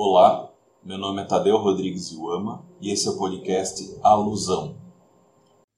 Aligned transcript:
Olá, 0.00 0.48
meu 0.84 0.96
nome 0.96 1.22
é 1.22 1.24
Tadeu 1.24 1.56
Rodrigues 1.56 2.12
Iuama 2.12 2.64
e 2.80 2.92
esse 2.92 3.08
é 3.08 3.10
o 3.10 3.18
podcast 3.18 3.98
Alusão. 4.00 4.76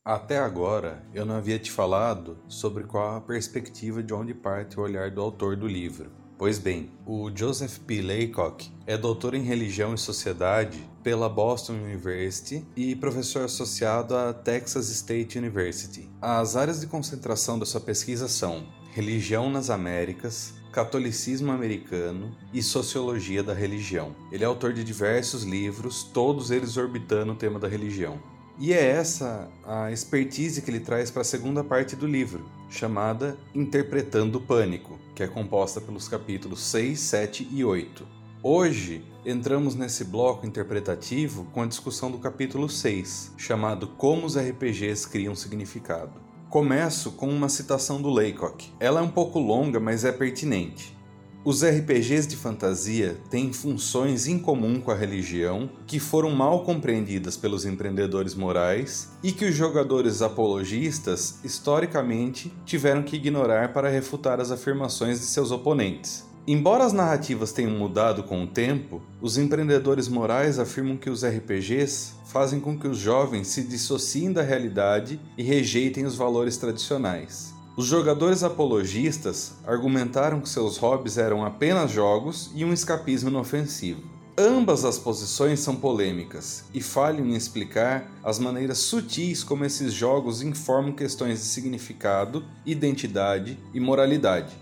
Até 0.05 0.37
agora 0.37 1.03
eu 1.15 1.25
não 1.25 1.37
havia 1.37 1.59
te 1.59 1.71
falado 1.71 2.37
sobre 2.47 2.85
qual 2.85 3.17
a 3.17 3.21
perspectiva 3.23 4.03
de 4.03 4.13
onde 4.13 4.35
parte 4.35 4.79
o 4.79 4.83
olhar 4.83 5.11
do 5.11 5.23
autor 5.23 5.57
do 5.57 5.67
livro. 5.67 6.11
Pois 6.37 6.59
bem, 6.59 6.91
o 7.07 7.31
Joseph 7.35 7.79
P. 7.79 8.03
Laycock 8.03 8.71
é 8.87 8.99
doutor 8.99 9.33
em 9.35 9.43
religião 9.43 9.95
e 9.95 9.99
sociedade 9.99 10.87
pela 11.03 11.27
Boston 11.27 11.73
University 11.73 12.63
e 12.77 12.95
professor 12.95 13.45
associado 13.47 14.15
à 14.15 14.35
Texas 14.35 14.91
State 14.91 15.39
University. 15.39 16.11
As 16.21 16.57
áreas 16.57 16.83
de 16.83 16.87
concentração 16.87 17.59
da 17.59 17.65
sua 17.65 17.81
pesquisa 17.81 18.29
são 18.29 18.67
religião 18.93 19.49
nas 19.49 19.71
Américas, 19.71 20.60
Catolicismo 20.73 21.51
Americano 21.51 22.31
e 22.53 22.63
Sociologia 22.63 23.43
da 23.43 23.53
Religião. 23.53 24.15
Ele 24.31 24.45
é 24.45 24.47
autor 24.47 24.73
de 24.73 24.85
diversos 24.85 25.43
livros, 25.43 26.05
todos 26.05 26.53
eles 26.53 26.77
orbitando 26.77 27.33
o 27.33 27.37
tema 27.37 27.59
da 27.59 27.67
religião. 27.67 28.21
E 28.57 28.73
é 28.73 28.81
essa 28.81 29.51
a 29.65 29.91
expertise 29.91 30.63
que 30.63 30.71
ele 30.71 30.81
traz 30.81 31.11
para 31.11 31.23
a 31.23 31.25
segunda 31.25 31.65
parte 31.65 31.97
do 31.97 32.07
livro, 32.07 32.45
chamada 32.69 33.37
Interpretando 33.55 34.37
o 34.37 34.41
Pânico, 34.41 34.99
que 35.15 35.23
é 35.23 35.27
composta 35.27 35.81
pelos 35.81 36.07
capítulos 36.07 36.61
6, 36.61 37.01
7 37.01 37.49
e 37.51 37.65
8. 37.65 38.07
Hoje 38.43 39.05
entramos 39.27 39.75
nesse 39.75 40.05
bloco 40.05 40.47
interpretativo 40.47 41.47
com 41.53 41.63
a 41.63 41.67
discussão 41.67 42.11
do 42.11 42.19
capítulo 42.19 42.69
6, 42.69 43.33
chamado 43.37 43.89
Como 43.89 44.25
os 44.25 44.39
RPGs 44.39 45.09
criam 45.09 45.35
significado. 45.35 46.30
Começo 46.51 47.13
com 47.13 47.29
uma 47.29 47.49
citação 47.49 48.03
do 48.03 48.11
Laycock. 48.11 48.73
Ela 48.81 48.99
é 48.99 49.03
um 49.05 49.09
pouco 49.09 49.39
longa, 49.39 49.79
mas 49.79 50.05
é 50.05 50.11
pertinente. 50.11 50.99
Os 51.45 51.63
RPGs 51.63 52.27
de 52.27 52.35
fantasia 52.35 53.17
têm 53.31 53.53
funções 53.53 54.27
em 54.27 54.37
comum 54.37 54.81
com 54.81 54.91
a 54.91 54.97
religião 54.97 55.71
que 55.87 56.01
foram 56.01 56.31
mal 56.31 56.65
compreendidas 56.65 57.37
pelos 57.37 57.65
empreendedores 57.65 58.35
morais 58.35 59.13
e 59.23 59.31
que 59.31 59.45
os 59.45 59.55
jogadores 59.55 60.23
apologistas, 60.23 61.39
historicamente, 61.45 62.53
tiveram 62.67 63.05
que 63.05 63.15
ignorar 63.15 63.73
para 63.73 63.89
refutar 63.89 64.41
as 64.41 64.51
afirmações 64.51 65.21
de 65.21 65.27
seus 65.27 65.53
oponentes. 65.53 66.29
Embora 66.47 66.85
as 66.85 66.93
narrativas 66.93 67.53
tenham 67.53 67.73
mudado 67.73 68.23
com 68.23 68.43
o 68.43 68.47
tempo, 68.47 69.03
os 69.21 69.37
empreendedores 69.37 70.09
morais 70.09 70.59
afirmam 70.59 70.97
que 70.97 71.11
os 71.11 71.25
RPGs 71.25 72.15
fazem 72.27 72.59
com 72.59 72.79
que 72.79 72.89
os 72.89 72.97
jovens 72.97 73.49
se 73.49 73.63
dissociem 73.63 74.33
da 74.33 74.43
realidade 74.43 75.21
e 75.37 75.43
rejeitem 75.43 76.07
os 76.07 76.17
valores 76.17 76.57
tradicionais. 76.57 77.53
Os 77.77 77.87
jogadores 77.87 78.43
apologistas 78.43 79.55
argumentaram 79.67 80.41
que 80.41 80.49
seus 80.49 80.77
hobbies 80.77 81.19
eram 81.19 81.45
apenas 81.45 81.91
jogos 81.91 82.51
e 82.55 82.65
um 82.65 82.73
escapismo 82.73 83.31
inofensivo. 83.31 84.03
Ambas 84.37 84.85
as 84.85 84.99
posições 84.99 85.61
são 85.61 85.77
polêmicas 85.77 86.65
e 86.73 86.81
falham 86.81 87.27
em 87.27 87.35
explicar 87.35 88.11
as 88.25 88.39
maneiras 88.39 88.79
sutis 88.79 89.45
como 89.45 89.65
esses 89.65 89.93
jogos 89.93 90.41
informam 90.41 90.93
questões 90.93 91.41
de 91.41 91.45
significado, 91.45 92.45
identidade 92.65 93.59
e 93.75 93.81
moralidade. 93.81 94.57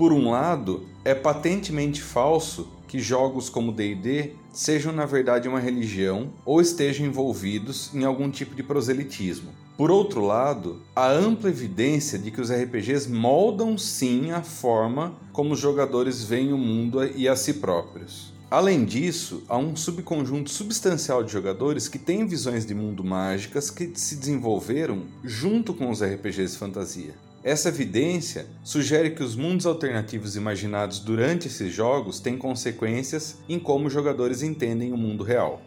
Por 0.00 0.14
um 0.14 0.30
lado, 0.30 0.86
é 1.04 1.14
patentemente 1.14 2.00
falso 2.00 2.68
que 2.88 2.98
jogos 2.98 3.50
como 3.50 3.70
D&D 3.70 4.32
sejam 4.50 4.94
na 4.94 5.04
verdade 5.04 5.46
uma 5.46 5.60
religião 5.60 6.30
ou 6.42 6.58
estejam 6.58 7.04
envolvidos 7.04 7.90
em 7.94 8.02
algum 8.06 8.30
tipo 8.30 8.54
de 8.54 8.62
proselitismo. 8.62 9.50
Por 9.76 9.90
outro 9.90 10.24
lado, 10.24 10.80
há 10.96 11.06
ampla 11.06 11.50
evidência 11.50 12.18
de 12.18 12.30
que 12.30 12.40
os 12.40 12.50
RPGs 12.50 13.12
moldam 13.12 13.76
sim 13.76 14.30
a 14.30 14.40
forma 14.40 15.14
como 15.34 15.52
os 15.52 15.60
jogadores 15.60 16.24
veem 16.24 16.54
o 16.54 16.56
mundo 16.56 17.04
e 17.04 17.28
a 17.28 17.36
si 17.36 17.52
próprios. 17.52 18.32
Além 18.50 18.86
disso, 18.86 19.42
há 19.50 19.58
um 19.58 19.76
subconjunto 19.76 20.48
substancial 20.48 21.22
de 21.22 21.30
jogadores 21.30 21.88
que 21.88 21.98
têm 21.98 22.26
visões 22.26 22.64
de 22.64 22.74
mundo 22.74 23.04
mágicas 23.04 23.68
que 23.70 23.92
se 23.96 24.16
desenvolveram 24.16 25.02
junto 25.22 25.74
com 25.74 25.90
os 25.90 26.02
RPGs 26.02 26.54
de 26.54 26.58
fantasia. 26.58 27.29
Essa 27.42 27.70
evidência 27.70 28.46
sugere 28.62 29.12
que 29.12 29.22
os 29.22 29.34
mundos 29.34 29.64
alternativos 29.64 30.36
imaginados 30.36 30.98
durante 30.98 31.48
esses 31.48 31.72
jogos 31.72 32.20
têm 32.20 32.36
consequências 32.36 33.38
em 33.48 33.58
como 33.58 33.86
os 33.86 33.92
jogadores 33.92 34.42
entendem 34.42 34.92
o 34.92 34.96
mundo 34.96 35.24
real. 35.24 35.62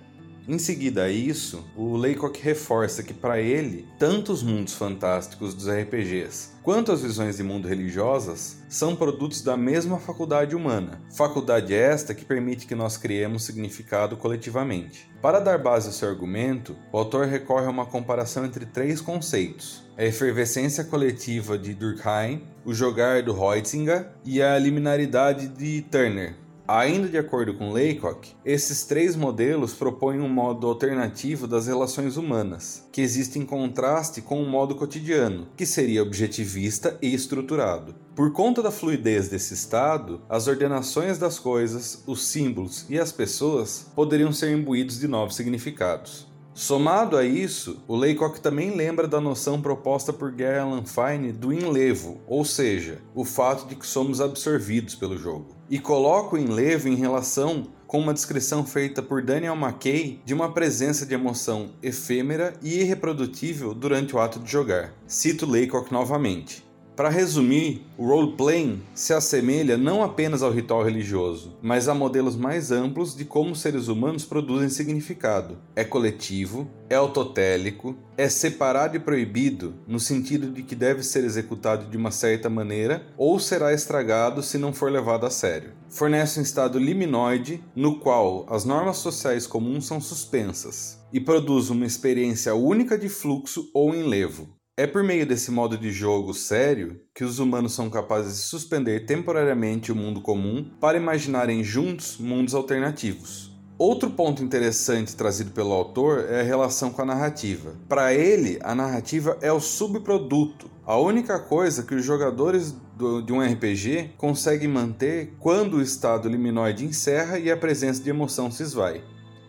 Em 0.45 0.59
seguida 0.59 1.03
a 1.03 1.09
isso, 1.09 1.63
o 1.73 1.95
Laycock 1.95 2.41
reforça 2.41 3.01
que 3.01 3.13
para 3.13 3.39
ele, 3.39 3.87
tanto 3.97 4.33
os 4.33 4.43
mundos 4.43 4.73
fantásticos 4.73 5.53
dos 5.53 5.69
RPGs 5.69 6.49
quanto 6.61 6.91
as 6.91 7.01
visões 7.01 7.37
de 7.37 7.43
mundo 7.43 7.67
religiosas 7.67 8.57
são 8.67 8.95
produtos 8.95 9.41
da 9.41 9.55
mesma 9.55 9.99
faculdade 9.99 10.55
humana, 10.55 11.01
faculdade 11.15 11.73
esta 11.73 12.13
que 12.13 12.25
permite 12.25 12.65
que 12.65 12.75
nós 12.75 12.97
criemos 12.97 13.43
significado 13.43 14.17
coletivamente. 14.17 15.09
Para 15.21 15.39
dar 15.39 15.57
base 15.57 15.87
ao 15.87 15.93
seu 15.93 16.09
argumento, 16.09 16.75
o 16.91 16.97
autor 16.97 17.27
recorre 17.27 17.67
a 17.67 17.69
uma 17.69 17.85
comparação 17.85 18.45
entre 18.45 18.65
três 18.65 18.99
conceitos: 18.99 19.83
a 19.97 20.03
efervescência 20.03 20.83
coletiva 20.83 21.57
de 21.57 21.73
Durkheim, 21.73 22.43
o 22.65 22.73
jogar 22.73 23.23
do 23.23 23.33
Reutzinger 23.33 24.07
e 24.25 24.41
a 24.41 24.57
liminaridade 24.57 25.47
de 25.47 25.81
Turner, 25.83 26.35
Ainda 26.65 27.09
de 27.09 27.17
acordo 27.17 27.53
com 27.55 27.73
Laycock, 27.73 28.29
esses 28.45 28.85
três 28.85 29.17
modelos 29.17 29.73
propõem 29.73 30.21
um 30.21 30.29
modo 30.29 30.65
alternativo 30.65 31.45
das 31.45 31.67
relações 31.67 32.15
humanas, 32.15 32.87
que 32.89 33.01
existe 33.01 33.37
em 33.37 33.45
contraste 33.45 34.21
com 34.21 34.39
o 34.39 34.45
um 34.45 34.49
modo 34.49 34.73
cotidiano, 34.73 35.47
que 35.57 35.65
seria 35.65 36.01
objetivista 36.01 36.97
e 37.01 37.13
estruturado. 37.13 37.93
Por 38.15 38.31
conta 38.31 38.61
da 38.61 38.71
fluidez 38.71 39.27
desse 39.27 39.53
estado, 39.53 40.21
as 40.29 40.47
ordenações 40.47 41.17
das 41.17 41.37
coisas, 41.37 42.01
os 42.07 42.25
símbolos 42.27 42.85
e 42.89 42.97
as 42.97 43.11
pessoas 43.11 43.87
poderiam 43.93 44.31
ser 44.31 44.55
imbuídos 44.55 44.99
de 44.99 45.07
novos 45.07 45.35
significados. 45.35 46.32
Somado 46.55 47.17
a 47.17 47.25
isso, 47.25 47.83
o 47.87 47.95
Laycock 47.95 48.39
também 48.39 48.75
lembra 48.75 49.07
da 49.07 49.19
noção 49.19 49.59
proposta 49.59 50.13
por 50.13 50.31
Allan 50.43 50.83
Fine 50.85 51.31
do 51.31 51.51
enlevo, 51.51 52.21
ou 52.27 52.45
seja, 52.45 53.01
o 53.15 53.25
fato 53.25 53.67
de 53.67 53.75
que 53.75 53.87
somos 53.87 54.21
absorvidos 54.21 54.93
pelo 54.93 55.17
jogo. 55.17 55.55
E 55.67 55.79
coloca 55.79 56.35
o 56.35 56.39
enlevo 56.39 56.87
em 56.87 56.95
relação 56.95 57.67
com 57.87 57.99
uma 57.99 58.13
descrição 58.13 58.63
feita 58.63 59.01
por 59.01 59.23
Daniel 59.23 59.55
McKay 59.55 60.21
de 60.23 60.33
uma 60.33 60.51
presença 60.51 61.05
de 61.05 61.15
emoção 61.15 61.71
efêmera 61.81 62.53
e 62.61 62.81
irreprodutível 62.81 63.73
durante 63.73 64.15
o 64.15 64.19
ato 64.19 64.39
de 64.39 64.51
jogar. 64.51 64.93
Cito 65.07 65.49
Laycock 65.49 65.91
novamente. 65.91 66.62
Para 66.95 67.09
resumir, 67.09 67.87
o 67.97 68.05
role-playing 68.05 68.79
se 68.93 69.13
assemelha 69.13 69.75
não 69.75 70.03
apenas 70.03 70.43
ao 70.43 70.51
ritual 70.51 70.83
religioso, 70.83 71.57
mas 71.59 71.87
a 71.87 71.95
modelos 71.95 72.35
mais 72.35 72.71
amplos 72.71 73.15
de 73.15 73.25
como 73.25 73.55
seres 73.55 73.87
humanos 73.87 74.25
produzem 74.25 74.69
significado. 74.69 75.57
É 75.75 75.83
coletivo, 75.83 76.67
é 76.87 76.95
autotélico, 76.95 77.95
é 78.15 78.29
separado 78.29 78.95
e 78.95 78.99
proibido, 78.99 79.73
no 79.87 79.99
sentido 79.99 80.51
de 80.51 80.61
que 80.61 80.75
deve 80.75 81.01
ser 81.01 81.23
executado 81.23 81.89
de 81.89 81.97
uma 81.97 82.11
certa 82.11 82.47
maneira 82.47 83.07
ou 83.17 83.39
será 83.39 83.73
estragado 83.73 84.43
se 84.43 84.59
não 84.59 84.71
for 84.71 84.91
levado 84.91 85.25
a 85.25 85.31
sério. 85.31 85.71
Fornece 85.89 86.39
um 86.39 86.43
estado 86.43 86.77
liminoide 86.77 87.63
no 87.75 87.99
qual 87.99 88.45
as 88.47 88.65
normas 88.65 88.97
sociais 88.97 89.47
comuns 89.47 89.87
são 89.87 89.99
suspensas 89.99 90.99
e 91.11 91.19
produz 91.19 91.71
uma 91.71 91.87
experiência 91.87 92.53
única 92.53 92.95
de 92.99 93.09
fluxo 93.09 93.67
ou 93.73 93.95
enlevo. 93.95 94.47
É 94.75 94.87
por 94.87 95.03
meio 95.03 95.23
desse 95.23 95.51
modo 95.51 95.77
de 95.77 95.91
jogo 95.91 96.33
sério 96.33 96.99
que 97.13 97.23
os 97.23 97.37
humanos 97.37 97.75
são 97.75 97.91
capazes 97.91 98.37
de 98.37 98.41
suspender 98.41 99.05
temporariamente 99.05 99.91
o 99.91 99.95
mundo 99.95 100.19
comum 100.19 100.65
para 100.81 100.97
imaginarem 100.97 101.63
juntos 101.63 102.17
mundos 102.17 102.55
alternativos. 102.55 103.55
Outro 103.77 104.09
ponto 104.09 104.43
interessante 104.43 105.15
trazido 105.15 105.51
pelo 105.51 105.73
autor 105.73 106.25
é 106.27 106.39
a 106.39 106.43
relação 106.43 106.89
com 106.89 107.03
a 107.03 107.05
narrativa. 107.05 107.75
Para 107.87 108.15
ele, 108.15 108.57
a 108.63 108.73
narrativa 108.73 109.37
é 109.41 109.51
o 109.51 109.59
subproduto, 109.59 110.71
a 110.83 110.97
única 110.97 111.37
coisa 111.37 111.83
que 111.83 111.93
os 111.93 112.03
jogadores 112.03 112.75
do, 112.97 113.21
de 113.21 113.31
um 113.31 113.45
RPG 113.45 114.15
conseguem 114.17 114.67
manter 114.67 115.35
quando 115.39 115.75
o 115.75 115.81
estado 115.83 116.27
liminoide 116.27 116.83
encerra 116.83 117.37
e 117.37 117.51
a 117.51 117.57
presença 117.57 118.01
de 118.01 118.09
emoção 118.09 118.49
se 118.49 118.63
esvai. 118.63 119.03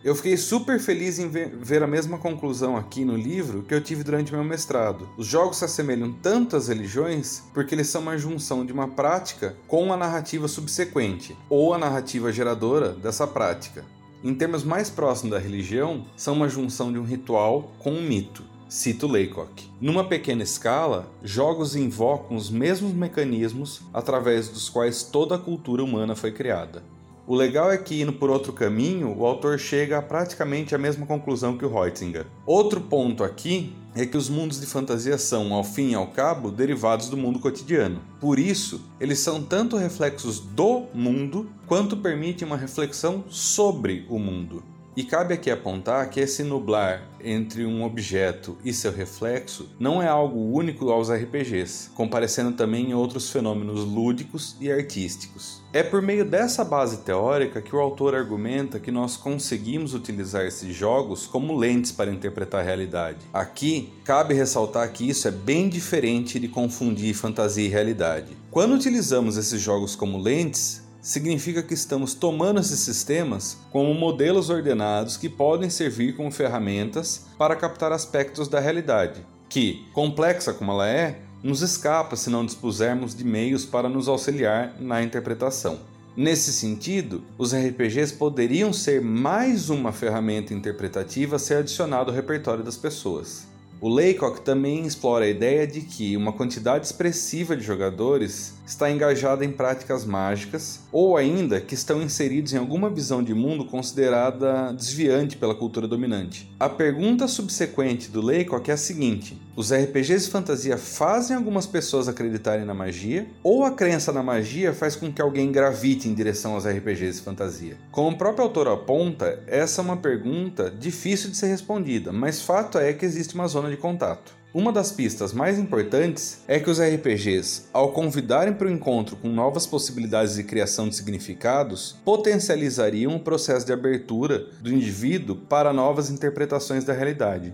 Eu 0.05 0.13
fiquei 0.13 0.37
super 0.37 0.79
feliz 0.79 1.17
em 1.17 1.27
ver, 1.27 1.81
a 1.81 1.87
mesma 1.87 2.19
conclusão 2.19 2.77
aqui 2.77 3.03
no 3.03 3.17
livro 3.17 3.63
que 3.63 3.73
eu 3.73 3.81
tive 3.81 4.03
durante 4.03 4.31
meu 4.31 4.43
mestrado. 4.43 5.09
Os 5.17 5.25
jogos 5.25 5.57
se 5.57 5.65
assemelham 5.65 6.13
tanto 6.13 6.55
às 6.55 6.67
religiões 6.67 7.41
porque 7.55 7.73
eles 7.73 7.87
são 7.87 8.03
uma 8.03 8.15
junção 8.15 8.63
de 8.63 8.71
uma 8.71 8.87
prática 8.87 9.55
com 9.67 9.91
a 9.91 9.97
narrativa 9.97 10.47
subsequente, 10.47 11.35
ou 11.49 11.73
a 11.73 11.79
narrativa 11.79 12.31
geradora 12.31 12.89
dessa 12.89 13.25
prática. 13.25 13.83
Em 14.23 14.35
termos 14.35 14.63
mais 14.63 14.91
próximos 14.91 15.31
da 15.31 15.39
religião, 15.39 16.05
são 16.15 16.35
uma 16.35 16.49
junção 16.49 16.93
de 16.93 16.99
um 16.99 17.03
ritual 17.03 17.71
com 17.79 17.91
um 17.91 18.03
mito. 18.03 18.43
Cito 18.69 19.07
Laycock. 19.07 19.71
Numa 19.81 20.03
pequena 20.03 20.43
escala, 20.43 21.11
jogos 21.23 21.75
invocam 21.75 22.37
os 22.37 22.51
mesmos 22.51 22.93
mecanismos 22.93 23.81
através 23.91 24.49
dos 24.49 24.69
quais 24.69 25.01
toda 25.01 25.33
a 25.33 25.39
cultura 25.39 25.83
humana 25.83 26.15
foi 26.15 26.31
criada. 26.31 26.83
O 27.27 27.33
legal 27.33 27.71
é 27.71 27.77
que, 27.77 27.99
indo 27.99 28.13
por 28.13 28.29
outro 28.29 28.53
caminho, 28.53 29.11
o 29.17 29.25
autor 29.25 29.57
chega 29.57 29.97
a 29.97 30.01
praticamente 30.01 30.75
a 30.75 30.77
mesma 30.77 31.07
conclusão 31.07 31.57
que 31.57 31.65
o 31.65 31.73
Reutzinger. 31.73 32.27
Outro 32.45 32.79
ponto 32.79 33.23
aqui 33.23 33.73
é 33.95 34.05
que 34.05 34.15
os 34.15 34.29
mundos 34.29 34.59
de 34.59 34.67
fantasia 34.67 35.17
são, 35.17 35.51
ao 35.51 35.63
fim 35.63 35.91
e 35.91 35.95
ao 35.95 36.07
cabo, 36.07 36.51
derivados 36.51 37.09
do 37.09 37.17
mundo 37.17 37.39
cotidiano. 37.39 37.99
Por 38.19 38.37
isso, 38.37 38.81
eles 38.99 39.17
são 39.19 39.41
tanto 39.41 39.75
reflexos 39.75 40.39
do 40.39 40.83
mundo 40.93 41.49
quanto 41.65 41.97
permitem 41.97 42.47
uma 42.47 42.57
reflexão 42.57 43.23
sobre 43.27 44.05
o 44.07 44.19
mundo. 44.19 44.74
E 44.95 45.03
cabe 45.03 45.33
aqui 45.33 45.51
apontar 45.51 46.09
que 46.09 46.21
esse 46.21 46.41
nublar 46.41 47.03
entre 47.21 47.65
um 47.65 47.83
objeto 47.83 48.57
e 48.63 48.71
seu 48.71 48.93
reflexo 48.93 49.67
não 49.77 50.01
é 50.01 50.07
algo 50.07 50.39
único 50.39 50.89
aos 50.89 51.11
RPGs, 51.11 51.89
comparecendo 51.93 52.53
também 52.53 52.91
em 52.91 52.93
outros 52.93 53.29
fenômenos 53.29 53.83
lúdicos 53.83 54.55
e 54.61 54.71
artísticos. 54.71 55.61
É 55.73 55.83
por 55.83 56.01
meio 56.01 56.23
dessa 56.23 56.63
base 56.63 56.99
teórica 56.99 57.61
que 57.61 57.75
o 57.75 57.79
autor 57.79 58.15
argumenta 58.15 58.79
que 58.79 58.89
nós 58.89 59.17
conseguimos 59.17 59.93
utilizar 59.93 60.45
esses 60.45 60.73
jogos 60.73 61.27
como 61.27 61.57
lentes 61.57 61.91
para 61.91 62.09
interpretar 62.09 62.61
a 62.61 62.63
realidade. 62.63 63.17
Aqui, 63.33 63.91
cabe 64.05 64.33
ressaltar 64.33 64.89
que 64.93 65.09
isso 65.09 65.27
é 65.27 65.31
bem 65.31 65.67
diferente 65.67 66.39
de 66.39 66.47
confundir 66.47 67.13
fantasia 67.13 67.65
e 67.65 67.69
realidade. 67.69 68.37
Quando 68.49 68.75
utilizamos 68.75 69.35
esses 69.35 69.59
jogos 69.59 69.93
como 69.93 70.17
lentes, 70.17 70.84
significa 71.05 71.61
que 71.61 71.75
estamos 71.75 72.15
tomando 72.15 72.59
esses 72.59 72.79
sistemas 72.79 73.59
como 73.71 73.93
modelos 73.93 74.49
ordenados 74.49 75.17
que 75.17 75.29
podem 75.29 75.69
servir 75.69 76.15
como 76.15 76.31
ferramentas 76.31 77.27
para 77.37 77.55
captar 77.55 77.91
aspectos 77.91 78.47
da 78.47 78.59
realidade, 78.59 79.23
que, 79.47 79.85
complexa 79.93 80.51
como 80.51 80.71
ela 80.71 80.89
é, 80.89 81.19
nos 81.43 81.61
escapa 81.61 82.15
se 82.15 82.31
não 82.31 82.43
dispusermos 82.43 83.13
de 83.13 83.23
meios 83.23 83.63
para 83.65 83.87
nos 83.87 84.07
auxiliar 84.07 84.81
na 84.81 85.03
interpretação. 85.03 85.77
Nesse 86.17 86.51
sentido, 86.51 87.23
os 87.37 87.53
RPGs 87.53 88.13
poderiam 88.13 88.73
ser 88.73 88.99
mais 88.99 89.69
uma 89.69 89.91
ferramenta 89.91 90.55
interpretativa 90.55 91.35
a 91.35 91.39
ser 91.39 91.57
adicionada 91.57 92.09
ao 92.09 92.15
repertório 92.15 92.63
das 92.63 92.77
pessoas. 92.77 93.45
O 93.85 93.87
Laycock 93.87 94.41
também 94.41 94.83
explora 94.83 95.25
a 95.25 95.29
ideia 95.29 95.67
de 95.67 95.81
que 95.81 96.17
uma 96.17 96.33
quantidade 96.33 96.87
expressiva 96.87 97.55
de 97.55 97.63
jogadores 97.63 98.55
está 98.65 98.89
engajada 98.89 99.45
em 99.45 99.51
práticas 99.51 100.03
mágicas 100.03 100.79
ou 100.91 101.15
ainda 101.15 101.61
que 101.61 101.75
estão 101.75 102.01
inseridos 102.01 102.51
em 102.51 102.57
alguma 102.57 102.89
visão 102.89 103.21
de 103.21 103.31
mundo 103.35 103.63
considerada 103.63 104.73
desviante 104.73 105.37
pela 105.37 105.53
cultura 105.53 105.87
dominante. 105.87 106.51
A 106.59 106.67
pergunta 106.67 107.27
subsequente 107.27 108.09
do 108.09 108.21
Laycock 108.21 108.71
é 108.71 108.73
a 108.73 108.77
seguinte: 108.77 109.37
os 109.55 109.71
RPGs 109.71 110.25
de 110.25 110.31
fantasia 110.31 110.77
fazem 110.77 111.35
algumas 111.35 111.65
pessoas 111.65 112.09
acreditarem 112.09 112.65
na 112.65 112.73
magia 112.73 113.25
ou 113.41 113.63
a 113.63 113.71
crença 113.71 114.11
na 114.11 114.21
magia 114.21 114.73
faz 114.73 114.97
com 114.97 115.11
que 115.11 115.21
alguém 115.21 115.49
gravite 115.49 116.09
em 116.09 116.13
direção 116.13 116.55
aos 116.55 116.67
RPGs 116.67 117.19
de 117.19 117.21
fantasia? 117.23 117.77
Como 117.89 118.09
o 118.09 118.17
próprio 118.17 118.43
autor 118.43 118.67
aponta, 118.67 119.39
essa 119.47 119.81
é 119.81 119.83
uma 119.83 119.95
pergunta 119.95 120.69
difícil 120.69 121.29
de 121.29 121.37
ser 121.37 121.47
respondida, 121.47 122.11
mas 122.11 122.41
fato 122.41 122.77
é 122.77 122.91
que 122.91 123.05
existe 123.05 123.33
uma 123.33 123.47
zona 123.47 123.69
de 123.69 123.77
contato. 123.77 124.33
Uma 124.53 124.71
das 124.71 124.91
pistas 124.91 125.33
mais 125.33 125.57
importantes 125.59 126.41
é 126.47 126.59
que 126.59 126.69
os 126.69 126.79
RPGs, 126.79 127.63
ao 127.73 127.91
convidarem 127.91 128.53
para 128.53 128.67
o 128.67 128.71
encontro 128.71 129.15
com 129.17 129.29
novas 129.29 129.65
possibilidades 129.65 130.35
de 130.35 130.43
criação 130.43 130.87
de 130.87 130.95
significados, 130.95 131.97
potencializariam 132.05 133.15
o 133.15 133.19
processo 133.19 133.65
de 133.65 133.73
abertura 133.73 134.47
do 134.61 134.71
indivíduo 134.71 135.35
para 135.35 135.73
novas 135.73 136.09
interpretações 136.09 136.85
da 136.85 136.93
realidade. 136.93 137.53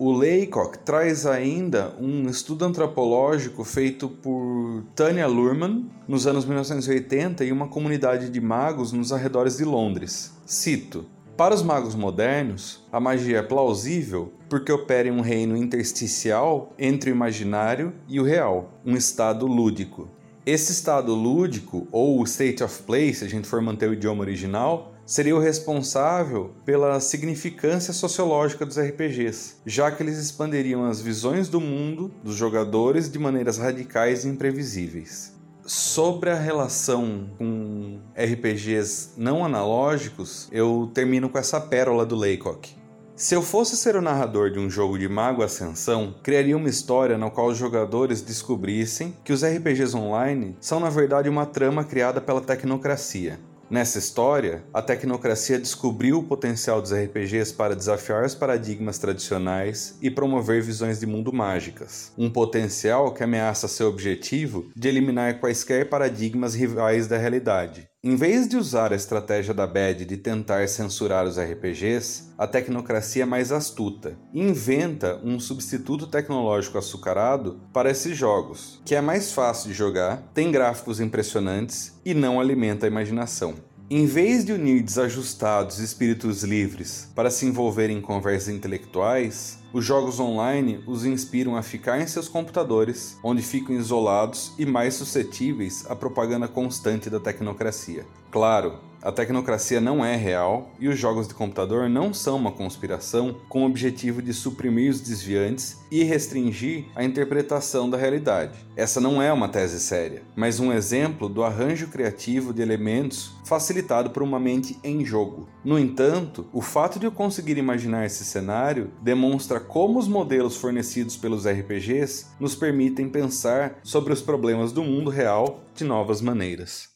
O 0.00 0.12
Laycock 0.12 0.78
traz 0.78 1.26
ainda 1.26 1.92
um 2.00 2.28
estudo 2.30 2.64
antropológico 2.64 3.64
feito 3.64 4.08
por 4.08 4.84
Tanya 4.94 5.26
Luhrmann 5.26 5.90
nos 6.06 6.24
anos 6.24 6.44
1980 6.44 7.44
em 7.44 7.50
uma 7.50 7.66
comunidade 7.66 8.30
de 8.30 8.40
magos 8.40 8.92
nos 8.92 9.12
arredores 9.12 9.56
de 9.56 9.64
Londres. 9.64 10.32
Cito: 10.46 11.04
para 11.36 11.52
os 11.52 11.64
magos 11.64 11.96
modernos, 11.96 12.86
a 12.92 13.00
magia 13.00 13.38
é 13.38 13.42
plausível 13.42 14.32
porque 14.48 14.70
opera 14.70 15.08
em 15.08 15.10
um 15.10 15.20
reino 15.20 15.56
intersticial 15.56 16.72
entre 16.78 17.10
o 17.10 17.14
imaginário 17.14 17.92
e 18.06 18.20
o 18.20 18.24
real, 18.24 18.80
um 18.86 18.94
estado 18.94 19.48
lúdico. 19.48 20.08
Esse 20.46 20.70
estado 20.70 21.12
lúdico, 21.12 21.88
ou 21.90 22.22
state 22.22 22.62
of 22.62 22.82
play, 22.84 23.12
se 23.12 23.24
a 23.24 23.28
gente 23.28 23.48
for 23.48 23.60
manter 23.60 23.90
o 23.90 23.94
idioma 23.94 24.20
original, 24.20 24.94
seria 25.08 25.34
o 25.34 25.40
responsável 25.40 26.50
pela 26.66 27.00
significância 27.00 27.94
sociológica 27.94 28.66
dos 28.66 28.78
RPGs, 28.78 29.54
já 29.64 29.90
que 29.90 30.02
eles 30.02 30.18
expandiriam 30.18 30.84
as 30.84 31.00
visões 31.00 31.48
do 31.48 31.62
mundo 31.62 32.12
dos 32.22 32.34
jogadores 32.34 33.10
de 33.10 33.18
maneiras 33.18 33.56
radicais 33.56 34.26
e 34.26 34.28
imprevisíveis 34.28 35.32
sobre 35.64 36.30
a 36.30 36.34
relação 36.34 37.30
com 37.36 38.00
RPGs 38.14 39.10
não 39.16 39.44
analógicos, 39.44 40.48
eu 40.50 40.90
termino 40.94 41.28
com 41.28 41.38
essa 41.38 41.60
pérola 41.60 42.06
do 42.06 42.16
Laycock. 42.16 42.74
Se 43.14 43.34
eu 43.34 43.42
fosse 43.42 43.76
ser 43.76 43.96
o 43.96 44.00
narrador 44.00 44.50
de 44.50 44.58
um 44.58 44.70
jogo 44.70 44.98
de 44.98 45.08
Mago 45.08 45.42
Ascensão, 45.42 46.14
criaria 46.22 46.56
uma 46.56 46.68
história 46.68 47.18
na 47.18 47.28
qual 47.28 47.48
os 47.48 47.58
jogadores 47.58 48.22
descobrissem 48.22 49.14
que 49.24 49.32
os 49.32 49.44
RPGs 49.44 49.96
online 49.96 50.56
são 50.60 50.78
na 50.78 50.88
verdade 50.88 51.28
uma 51.28 51.44
trama 51.44 51.82
criada 51.82 52.20
pela 52.20 52.40
tecnocracia. 52.40 53.38
Nessa 53.70 53.98
história, 53.98 54.64
a 54.72 54.80
tecnocracia 54.80 55.58
descobriu 55.58 56.20
o 56.20 56.22
potencial 56.22 56.80
dos 56.80 56.90
RPGs 56.90 57.52
para 57.52 57.76
desafiar 57.76 58.24
os 58.24 58.34
paradigmas 58.34 58.96
tradicionais 58.96 59.98
e 60.00 60.10
promover 60.10 60.62
visões 60.62 60.98
de 60.98 61.06
mundo 61.06 61.34
mágicas. 61.34 62.10
Um 62.16 62.30
potencial 62.30 63.12
que 63.12 63.22
ameaça 63.22 63.68
seu 63.68 63.88
objetivo 63.88 64.70
de 64.74 64.88
eliminar 64.88 65.38
quaisquer 65.38 65.86
paradigmas 65.86 66.54
rivais 66.54 67.06
da 67.06 67.18
realidade. 67.18 67.87
Em 68.04 68.14
vez 68.14 68.46
de 68.46 68.56
usar 68.56 68.92
a 68.92 68.96
estratégia 68.96 69.52
da 69.52 69.66
BAD 69.66 70.04
de 70.04 70.16
tentar 70.16 70.68
censurar 70.68 71.26
os 71.26 71.36
RPGs, 71.36 72.28
a 72.38 72.46
tecnocracia 72.46 73.24
é 73.24 73.26
mais 73.26 73.50
astuta 73.50 74.16
inventa 74.32 75.20
um 75.24 75.40
substituto 75.40 76.06
tecnológico 76.06 76.78
açucarado 76.78 77.60
para 77.72 77.90
esses 77.90 78.16
jogos, 78.16 78.80
que 78.84 78.94
é 78.94 79.00
mais 79.00 79.32
fácil 79.32 79.70
de 79.70 79.74
jogar, 79.76 80.30
tem 80.32 80.52
gráficos 80.52 81.00
impressionantes 81.00 81.98
e 82.04 82.14
não 82.14 82.38
alimenta 82.38 82.86
a 82.86 82.88
imaginação. 82.88 83.56
Em 83.90 84.06
vez 84.06 84.44
de 84.44 84.52
unir 84.52 84.80
desajustados 84.80 85.80
espíritos 85.80 86.44
livres 86.44 87.10
para 87.16 87.32
se 87.32 87.46
envolver 87.46 87.90
em 87.90 88.00
conversas 88.00 88.54
intelectuais, 88.54 89.58
os 89.72 89.84
jogos 89.84 90.18
online 90.18 90.80
os 90.86 91.04
inspiram 91.04 91.56
a 91.56 91.62
ficar 91.62 92.00
em 92.00 92.06
seus 92.06 92.28
computadores, 92.28 93.18
onde 93.22 93.42
ficam 93.42 93.76
isolados 93.76 94.52
e 94.58 94.64
mais 94.64 94.94
suscetíveis 94.94 95.84
à 95.88 95.94
propaganda 95.94 96.48
constante 96.48 97.10
da 97.10 97.20
tecnocracia. 97.20 98.06
Claro, 98.30 98.78
a 99.00 99.12
tecnocracia 99.12 99.80
não 99.80 100.04
é 100.04 100.16
real 100.16 100.72
e 100.80 100.88
os 100.88 100.98
jogos 100.98 101.28
de 101.28 101.34
computador 101.34 101.88
não 101.88 102.12
são 102.12 102.36
uma 102.36 102.50
conspiração 102.50 103.36
com 103.48 103.62
o 103.62 103.66
objetivo 103.66 104.20
de 104.20 104.34
suprimir 104.34 104.90
os 104.90 105.00
desviantes 105.00 105.78
e 105.88 106.02
restringir 106.02 106.86
a 106.96 107.04
interpretação 107.04 107.88
da 107.88 107.96
realidade. 107.96 108.58
Essa 108.76 109.00
não 109.00 109.22
é 109.22 109.32
uma 109.32 109.48
tese 109.48 109.78
séria, 109.78 110.22
mas 110.34 110.58
um 110.58 110.72
exemplo 110.72 111.28
do 111.28 111.44
arranjo 111.44 111.86
criativo 111.86 112.52
de 112.52 112.60
elementos 112.60 113.32
facilitado 113.44 114.10
por 114.10 114.22
uma 114.22 114.38
mente 114.40 114.76
em 114.82 115.04
jogo. 115.04 115.48
No 115.64 115.78
entanto, 115.78 116.46
o 116.52 116.60
fato 116.60 116.98
de 116.98 117.06
eu 117.06 117.12
conseguir 117.12 117.56
imaginar 117.56 118.04
esse 118.04 118.24
cenário 118.24 118.90
demonstra 119.00 119.57
como 119.60 119.98
os 119.98 120.08
modelos 120.08 120.56
fornecidos 120.56 121.16
pelos 121.16 121.46
RPGs 121.46 122.26
nos 122.38 122.54
permitem 122.54 123.08
pensar 123.08 123.78
sobre 123.82 124.12
os 124.12 124.22
problemas 124.22 124.72
do 124.72 124.82
mundo 124.82 125.10
real 125.10 125.60
de 125.74 125.84
novas 125.84 126.20
maneiras. 126.20 126.88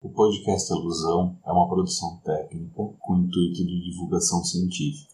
O 0.00 0.10
podcast 0.10 0.72
Alusão 0.72 1.38
é 1.46 1.52
uma 1.52 1.68
produção 1.68 2.20
técnica 2.24 2.82
com 2.98 3.16
intuito 3.18 3.64
de 3.64 3.90
divulgação 3.90 4.42
científica. 4.44 5.12